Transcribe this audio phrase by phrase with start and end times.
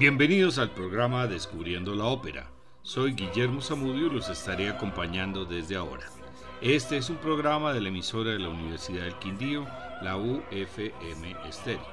[0.00, 2.50] Bienvenidos al programa Descubriendo la Ópera.
[2.80, 6.08] Soy Guillermo Zamudio y los estaré acompañando desde ahora.
[6.62, 9.66] Este es un programa de la emisora de la Universidad del Quindío,
[10.00, 11.86] la UFM Estéreo.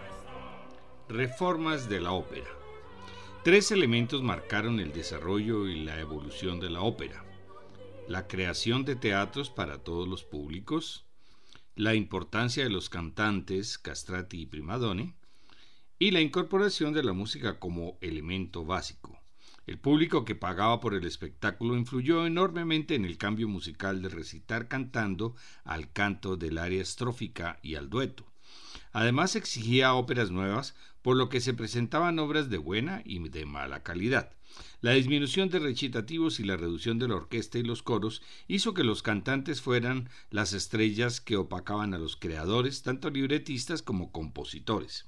[1.09, 2.48] Reformas de la ópera.
[3.44, 7.26] Tres elementos marcaron el desarrollo y la evolución de la ópera.
[8.08, 11.05] La creación de teatros para todos los públicos,
[11.76, 15.16] la importancia de los cantantes, castrati y primadone,
[16.00, 19.20] y la incorporación de la música como elemento básico.
[19.66, 24.68] El público que pagaba por el espectáculo influyó enormemente en el cambio musical de recitar
[24.68, 28.26] cantando al canto del área estrófica y al dueto.
[28.94, 33.84] Además exigía óperas nuevas, por lo que se presentaban obras de buena y de mala
[33.84, 34.32] calidad.
[34.82, 38.84] La disminución de recitativos y la reducción de la orquesta y los coros hizo que
[38.84, 45.06] los cantantes fueran las estrellas que opacaban a los creadores, tanto libretistas como compositores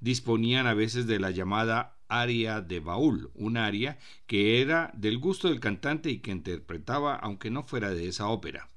[0.00, 5.48] disponían a veces de la llamada aria de baúl, un aria que era del gusto
[5.48, 8.68] del cantante y que interpretaba aunque no fuera de esa ópera.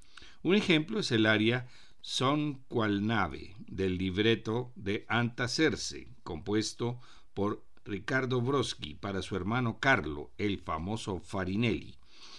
[0.44, 1.68] Un ejemplo es el aria
[2.02, 7.00] Son cual nave del libreto de Anta Cerce, compuesto
[7.34, 11.97] por Ricardo Broski para su hermano Carlo, el famoso Farinelli.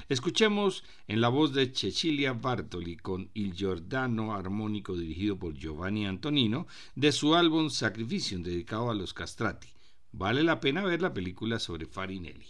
[0.08, 6.66] Escuchemos en la voz de Cecilia Bartoli con Il Giordano armónico dirigido por Giovanni Antonino
[6.94, 9.68] de su álbum Sacrificium dedicado a los castrati.
[10.12, 12.46] Vale la pena ver la película sobre Farinelli.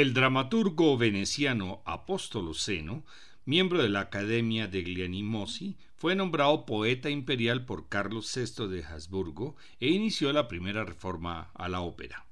[0.00, 3.04] El dramaturgo veneciano Apóstolo Seno,
[3.44, 9.56] miembro de la Academia de Glianimosi, fue nombrado poeta imperial por Carlos VI de Habsburgo
[9.78, 12.24] e inició la primera reforma a la ópera.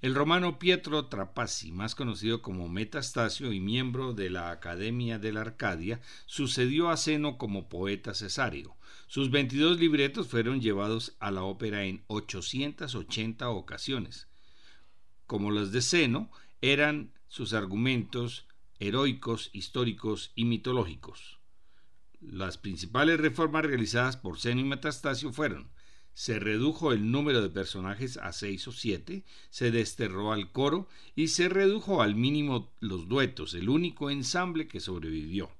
[0.00, 5.42] El romano Pietro Trapassi, más conocido como Metastasio y miembro de la Academia de la
[5.42, 8.76] Arcadia, sucedió a Zeno como poeta cesario.
[9.08, 14.26] Sus 22 libretos fueron llevados a la ópera en 880 ocasiones.
[15.26, 16.30] Como los de Zeno,
[16.72, 18.46] eran sus argumentos
[18.78, 21.38] heroicos, históricos y mitológicos.
[22.20, 25.68] Las principales reformas realizadas por Zeno y Metastasio fueron
[26.14, 31.28] se redujo el número de personajes a seis o siete, se desterró al coro y
[31.28, 35.50] se redujo al mínimo los duetos, el único ensamble que sobrevivió.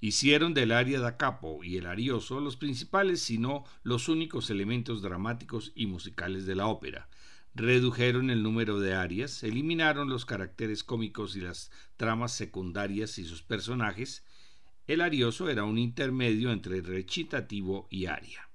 [0.00, 5.72] Hicieron del aria da capo y el arioso los principales, sino los únicos elementos dramáticos
[5.76, 7.08] y musicales de la ópera.
[7.54, 13.42] Redujeron el número de arias, eliminaron los caracteres cómicos y las tramas secundarias y sus
[13.42, 14.24] personajes.
[14.88, 18.50] El arioso era un intermedio entre recitativo y aria.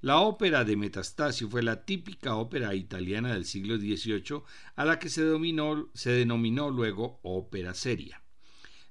[0.00, 4.42] La ópera de Metastasio fue la típica ópera italiana del siglo XVIII
[4.76, 5.22] a la que se,
[5.94, 8.22] se denominó luego ópera seria.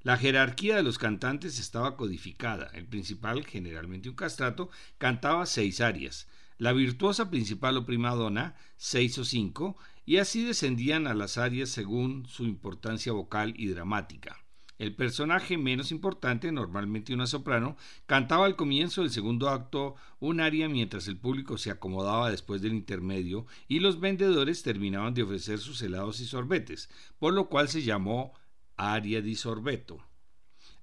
[0.03, 2.69] La jerarquía de los cantantes estaba codificada.
[2.73, 9.17] El principal, generalmente un castrato, cantaba seis arias, la virtuosa principal o prima donna seis
[9.17, 14.37] o cinco, y así descendían a las arias según su importancia vocal y dramática.
[14.77, 20.69] El personaje menos importante, normalmente una soprano, cantaba al comienzo del segundo acto un aria
[20.69, 25.81] mientras el público se acomodaba después del intermedio y los vendedores terminaban de ofrecer sus
[25.81, 28.33] helados y sorbetes, por lo cual se llamó
[28.75, 29.97] aria di sorbeto.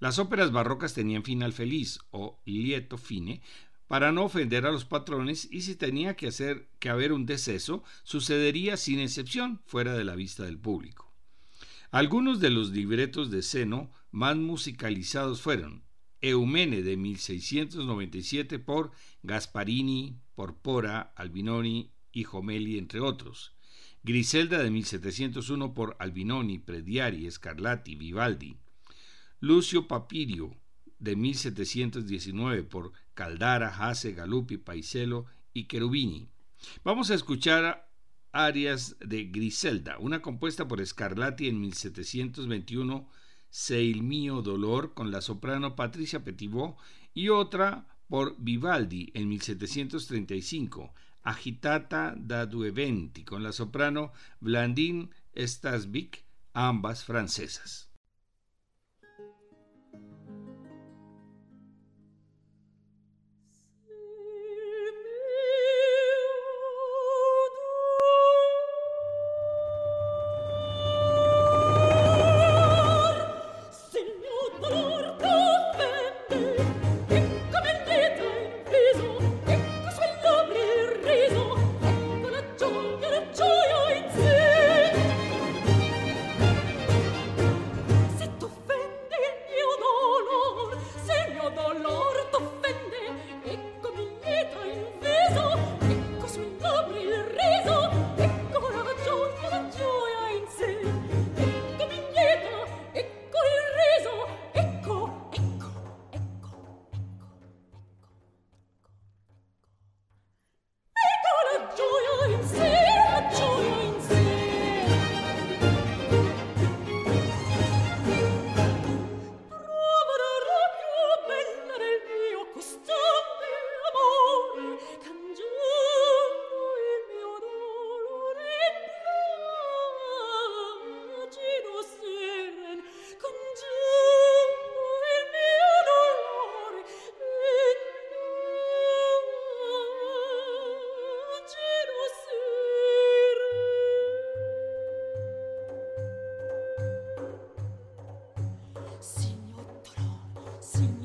[0.01, 3.43] Las óperas barrocas tenían final feliz o lieto fine
[3.89, 7.85] para no ofender a los patrones y si tenía que hacer que haber un deceso,
[8.03, 11.13] sucedería sin excepción fuera de la vista del público.
[11.91, 15.85] Algunos de los libretos de Seno más musicalizados fueron
[16.21, 18.93] Eumene de 1697 por
[19.23, 23.53] Gasparini, Porpora, Albinoni y Jomeli, entre otros.
[24.03, 28.57] Griselda de 1701 por Albinoni, Prediari, Scarlatti, Vivaldi.
[29.41, 30.57] Lucio Papirio
[30.99, 36.29] de 1719 por Caldara, Hasse, Galuppi, Paiselo y Cherubini.
[36.83, 37.89] Vamos a escuchar
[38.33, 43.09] arias de Griselda, una compuesta por Scarlatti en 1721,
[43.49, 46.75] Se il mio dolor con la soprano Patricia Petitbon
[47.15, 56.25] y otra por Vivaldi en 1735, Agitata da due venti con la soprano Blandine Stasvik,
[56.53, 57.94] ambas francesas.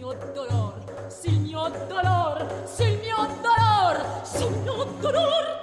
[0.09, 0.73] mio dolor,
[1.13, 5.58] sil mio dolor, sil mio dolor, sil mio dolor.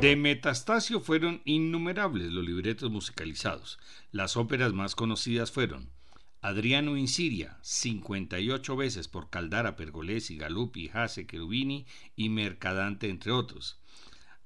[0.00, 3.78] De Metastasio fueron innumerables los libretos musicalizados.
[4.12, 5.90] Las óperas más conocidas fueron
[6.40, 11.84] Adriano in Siria, 58 veces por Caldara, Pergolesi, Galuppi, Hase, Cherubini
[12.16, 13.78] y Mercadante, entre otros.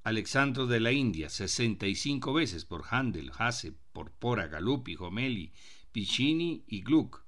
[0.02, 5.52] Alexandro de la India, 65 veces por Handel, Hase, Porpora, Galuppi, Jomeli,
[5.92, 7.22] Piccini y Gluck.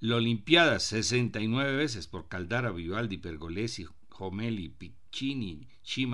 [0.00, 5.01] La Olimpiada, 69 veces por Caldara, Vivaldi, Pergolesi, Jomeli, Piccini,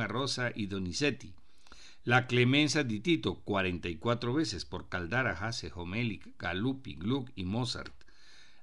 [0.07, 1.33] Rosa y Donizetti.
[2.05, 7.93] La Clemenza di Tito, 44 veces por Caldara, Hase, Jomeli, Galuppi, Gluck y Mozart.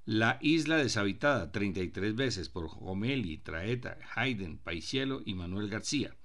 [0.06, 6.16] La Isla Deshabitada, 33 veces por Jomeli, Traeta, Haydn, Paisiello y Manuel García.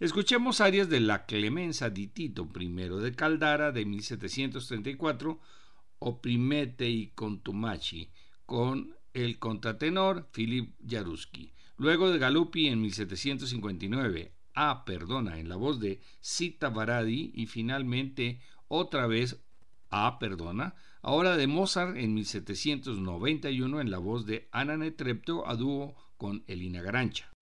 [0.00, 5.40] Escuchemos áreas de La Clemenza di Tito, primero de Caldara de 1734,
[5.98, 8.10] Oprimete y Contumaci,
[8.46, 11.52] con el contratenor Philip Jaruski.
[11.80, 18.42] Luego de Galuppi en 1759, Ah, perdona, en la voz de Sita Baradi y finalmente
[18.68, 19.42] otra vez
[19.88, 25.94] Ah, perdona, ahora de Mozart en 1791 en la voz de Ana Netrepto a dúo
[26.18, 27.32] con Elina Garancha.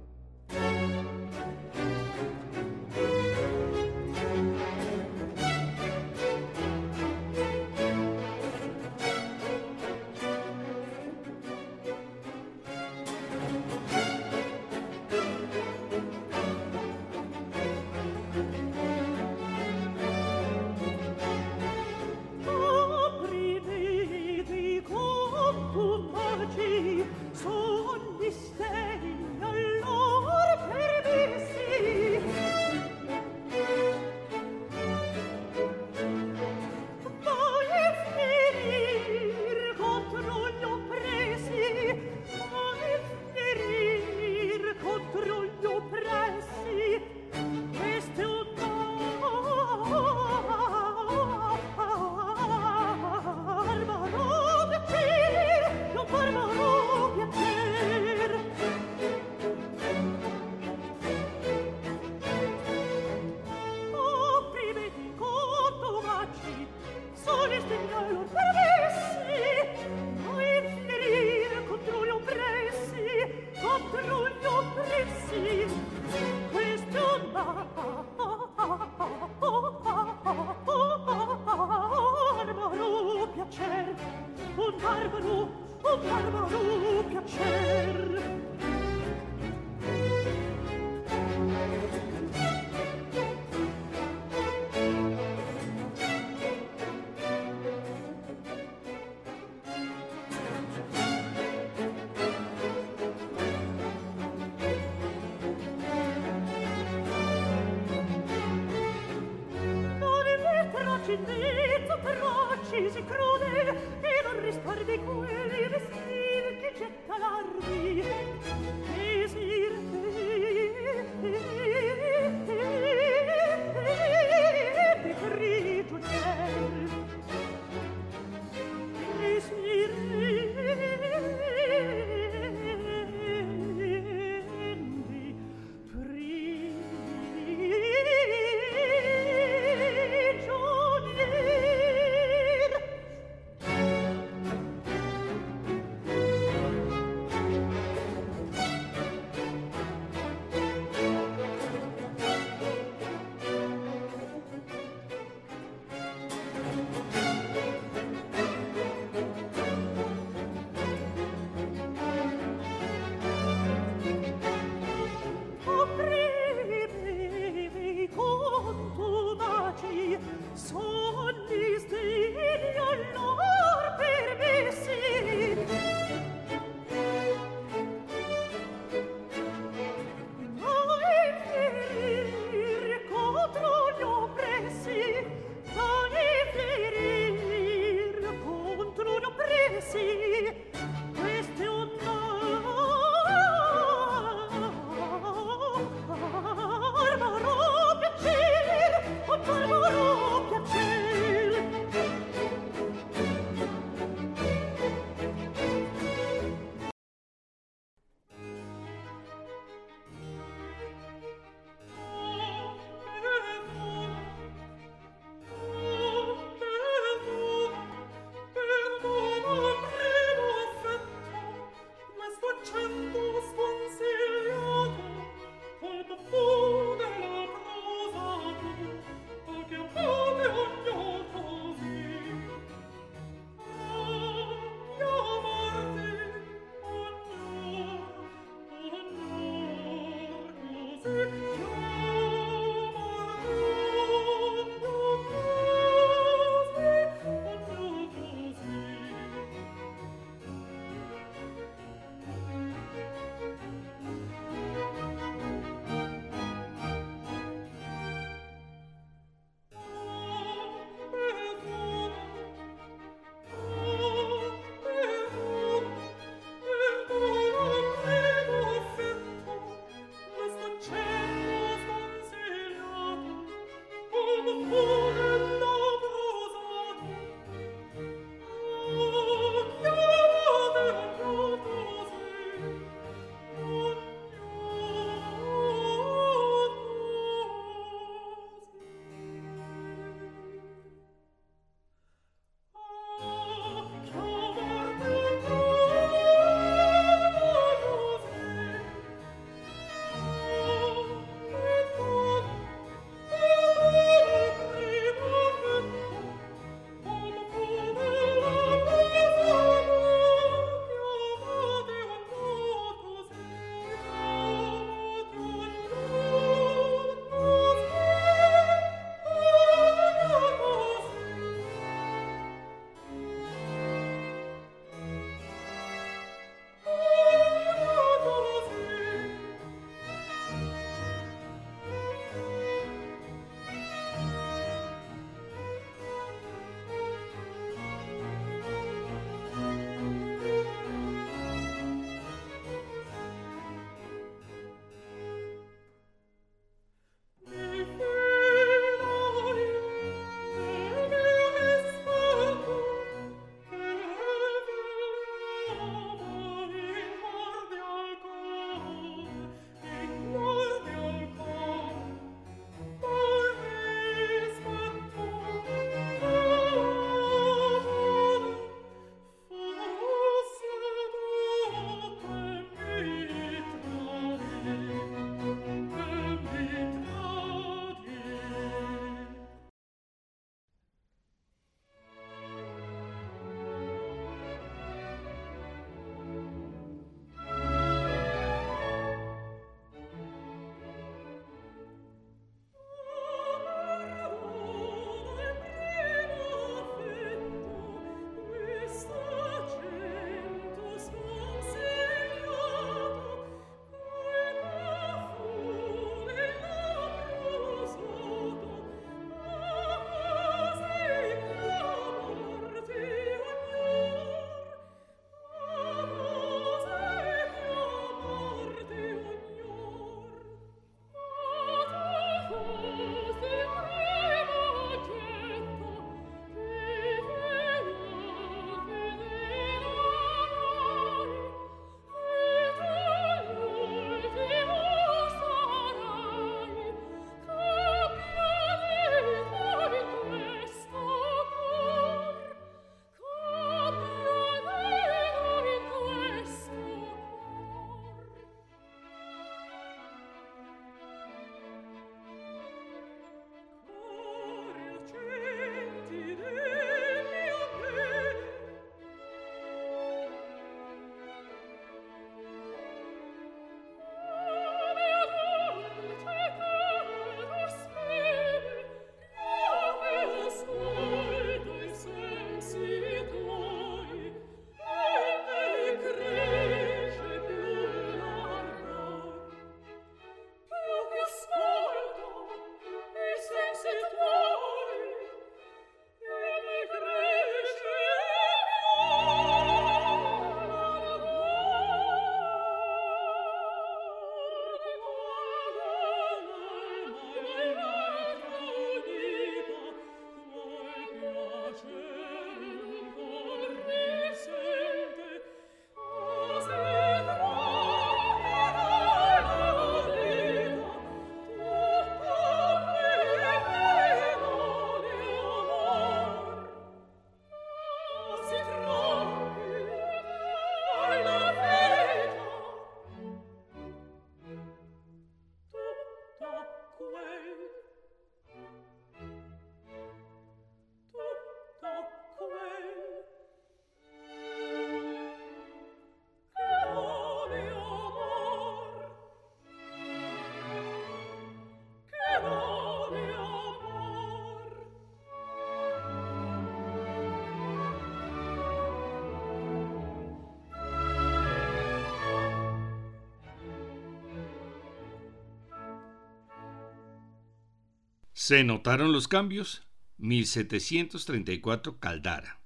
[558.49, 559.83] ¿Se notaron los cambios?
[560.17, 562.63] 1734 Caldara.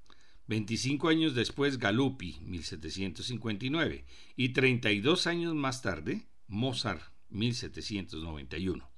[0.46, 4.04] 25 años después Galuppi, 1759.
[4.36, 8.88] Y 32 años más tarde, Mozart, 1791.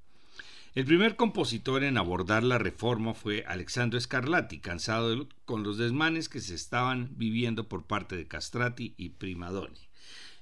[0.75, 6.43] El primer compositor en abordar la reforma fue Alexandro Scarlatti, cansado con los desmanes que
[6.43, 9.89] se estaban viviendo por parte de Castrati y Primadoni.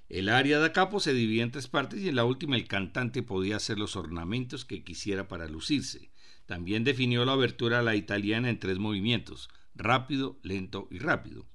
[0.08, 3.22] El área da capo se dividía en tres partes y en la última el cantante
[3.22, 6.10] podía hacer los ornamentos que quisiera para lucirse.
[6.46, 11.46] También definió la abertura a la italiana en tres movimientos, rápido, lento y rápido.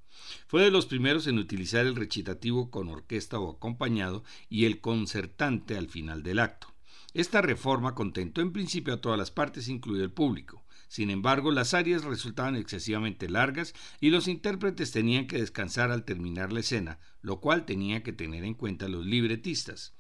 [0.48, 5.78] Fue de los primeros en utilizar el recitativo con orquesta o acompañado y el concertante
[5.78, 6.74] al final del acto.
[7.14, 10.64] Esta reforma contentó en principio a todas las partes, incluido el público.
[10.88, 16.54] Sin embargo, las arias resultaban excesivamente largas y los intérpretes tenían que descansar al terminar
[16.54, 19.97] la escena, lo cual tenía que tener en cuenta los libretistas.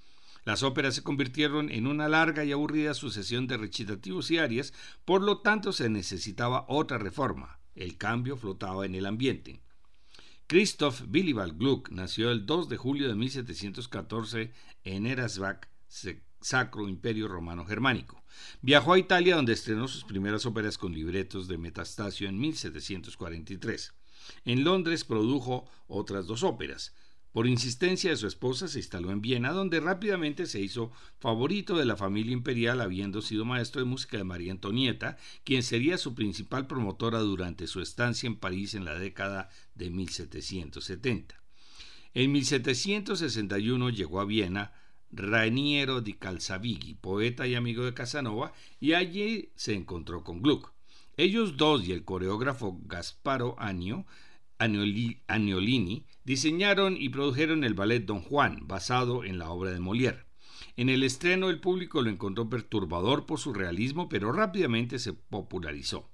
[0.48, 5.22] Las óperas se convirtieron en una larga y aburrida sucesión de recitativos y arias, por
[5.22, 7.60] lo tanto se necesitaba otra reforma.
[7.76, 9.60] El cambio flotaba en el ambiente.
[10.48, 14.54] Christoph Willibald Gluck nació el 2 de julio de 1714
[14.86, 15.68] en Erasbach,
[16.40, 18.24] Sacro Imperio Romano Germánico.
[18.62, 23.94] Viajó a Italia donde estrenó sus primeras óperas con libretos de Metastasio en 1743.
[24.46, 26.96] En Londres produjo otras dos óperas,
[27.38, 31.86] por insistencia de su esposa se instaló en Viena, donde rápidamente se hizo favorito de
[31.86, 36.66] la familia imperial, habiendo sido maestro de música de María Antonieta, quien sería su principal
[36.66, 41.40] promotora durante su estancia en París en la década de 1770.
[42.16, 44.74] En 1761 llegó a Viena
[45.12, 50.74] Raniero di Calzavighi, poeta y amigo de Casanova, y allí se encontró con Gluck.
[51.18, 54.08] Ellos dos y el coreógrafo Gasparo Agno,
[54.58, 60.26] Agnolini diseñaron y produjeron el ballet Don Juan, basado en la obra de Molière.
[60.76, 66.12] En el estreno el público lo encontró perturbador por su realismo, pero rápidamente se popularizó.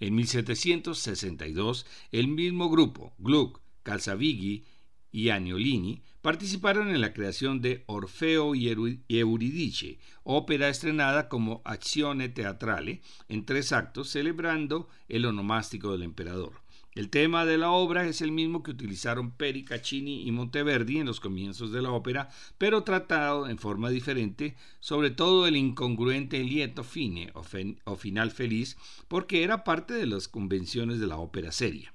[0.00, 4.64] En 1762, el mismo grupo, Gluck, Calzavighi
[5.12, 8.68] y Agnolini, participaron en la creación de Orfeo y
[9.08, 16.62] Euridice, ópera estrenada como Accione Teatrale en tres actos celebrando el onomástico del emperador.
[16.94, 21.06] El tema de la obra es el mismo que utilizaron Peri Caccini y Monteverdi en
[21.06, 22.28] los comienzos de la ópera,
[22.58, 27.32] pero tratado en forma diferente, sobre todo el incongruente lieto fine
[27.84, 28.76] o final feliz,
[29.08, 31.94] porque era parte de las convenciones de la ópera seria.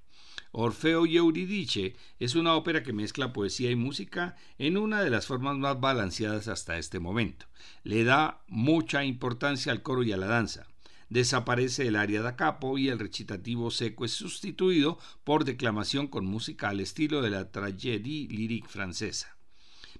[0.51, 5.27] Orfeo y Euridice es una ópera que mezcla poesía y música en una de las
[5.27, 7.45] formas más balanceadas hasta este momento.
[7.83, 10.65] Le da mucha importancia al coro y a la danza.
[11.09, 16.69] Desaparece el aria da capo y el recitativo seco es sustituido por declamación con música
[16.69, 19.37] al estilo de la tragédie lyrique francesa.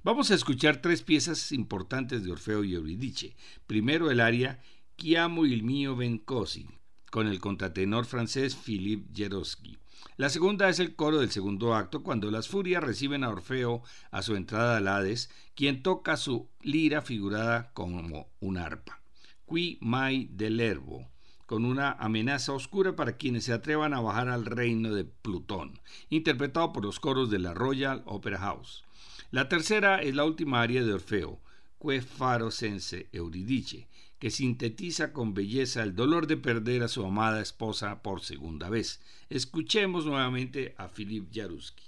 [0.03, 3.35] Vamos a escuchar tres piezas importantes de Orfeo y Euridice.
[3.65, 4.59] Primero el aria
[4.95, 6.67] Chiamo il mio Vencosi,
[7.11, 9.77] con el contratenor francés Philippe Jeroski.
[10.17, 14.21] La segunda es el coro del segundo acto, cuando las furias reciben a Orfeo a
[14.23, 19.01] su entrada al Hades, quien toca su lira figurada como un arpa.
[19.47, 21.07] Qui mai dell'erbo,
[21.45, 25.79] con una amenaza oscura para quienes se atrevan a bajar al reino de Plutón,
[26.09, 28.83] interpretado por los coros de la Royal Opera House.
[29.31, 31.39] La tercera es la última aria de Orfeo,
[31.81, 33.87] Que faro sense Euridice,
[34.19, 38.99] que sintetiza con belleza el dolor de perder a su amada esposa por segunda vez.
[39.29, 41.85] Escuchemos nuevamente a Philip Jaruski.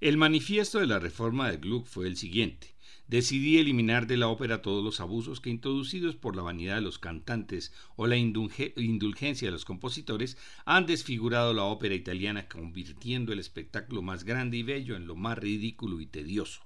[0.00, 2.74] El manifiesto de la reforma de Gluck fue el siguiente.
[3.06, 6.98] Decidí eliminar de la ópera todos los abusos que, introducidos por la vanidad de los
[6.98, 14.00] cantantes o la indulgencia de los compositores, han desfigurado la ópera italiana, convirtiendo el espectáculo
[14.00, 16.62] más grande y bello en lo más ridículo y tedioso.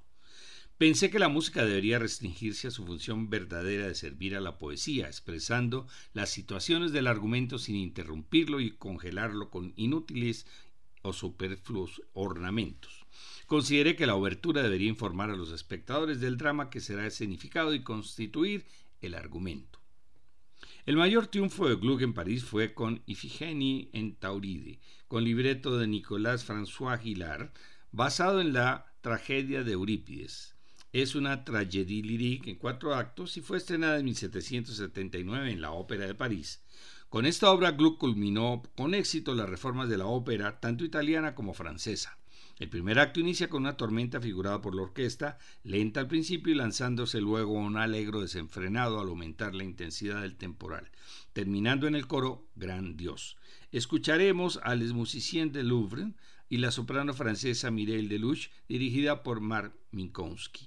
[0.79, 5.07] Pensé que la música debería restringirse a su función verdadera de servir a la poesía,
[5.07, 10.47] expresando las situaciones del argumento sin interrumpirlo y congelarlo con inútiles
[11.05, 13.05] o superfluos ornamentos.
[13.47, 17.83] Consideré que la obertura debería informar a los espectadores del drama que será escenificado y
[17.83, 18.67] constituir
[19.03, 19.81] el argumento.
[20.87, 25.87] El mayor triunfo de Gluck en París fue con Ifigenie en Tauride, con libreto de
[25.87, 27.53] Nicolas François Gillard,
[27.93, 30.57] basado en la tragedia de Eurípides.
[30.93, 36.07] Es una tragédie lyrique en cuatro actos y fue estrenada en 1779 en la Ópera
[36.07, 36.63] de París.
[37.15, 41.55] Con esta obra Gluck culminó con éxito las reformas de la ópera, tanto italiana como
[41.55, 42.19] francesa.
[42.59, 46.57] El primer acto inicia con una tormenta figurada por la orquesta, lenta al principio y
[46.57, 50.91] lanzándose luego un alegro desenfrenado al aumentar la intensidad del temporal,
[51.33, 53.37] terminando en el coro Gran Dios.
[53.71, 56.15] Escucharemos a Les Musiciens de Louvre
[56.49, 60.67] y la soprano francesa Mireille Deluche, dirigida por Marc Minkowski.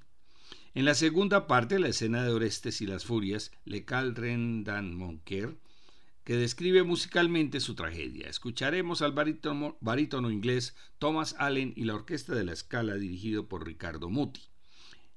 [0.73, 5.57] En la segunda parte, la escena de Orestes y las Furias, Le Calren dan Monquer,
[6.27, 8.27] que describe musicalmente su tragedia.
[8.27, 14.09] Escucharemos al barítono, inglés Thomas Allen y la orquesta de la escala dirigido por Ricardo
[14.09, 14.41] Muti.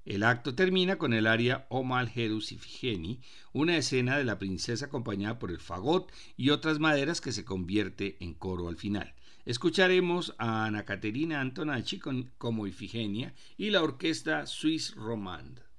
[0.04, 4.86] El acto termina con el aria O Mal Herus Ifigeni, una escena de la princesa
[4.86, 9.12] acompañada por el fagot y otras maderas que se convierte en coro al final.
[9.44, 12.00] Escucharemos a Ana Caterina Antonacci
[12.38, 15.69] como Ifigenia y la orquesta Swiss Romande.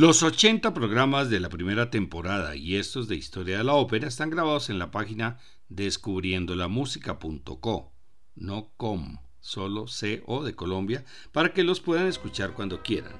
[0.00, 4.30] Los 80 programas de la primera temporada y estos de Historia de la Ópera están
[4.30, 5.36] grabados en la página
[5.68, 7.92] descubriendolamusica.co,
[8.34, 13.12] no com, solo CO de Colombia, para que los puedan escuchar cuando quieran.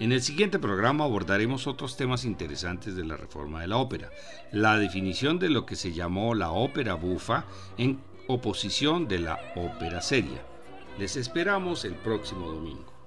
[0.00, 4.10] En el siguiente programa abordaremos otros temas interesantes de la reforma de la ópera,
[4.52, 7.46] la definición de lo que se llamó la ópera bufa
[7.78, 10.44] en oposición de la ópera seria.
[10.98, 12.97] Les esperamos el próximo domingo.